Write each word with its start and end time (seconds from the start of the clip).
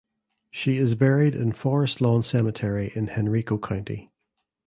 She 0.49 0.77
is 0.77 0.95
buried 0.95 1.35
in 1.35 1.51
Forest 1.51 2.01
Lawn 2.01 2.23
Cemetery 2.23 2.91
in 2.95 3.11
Henrico 3.11 3.59
County. 3.59 4.11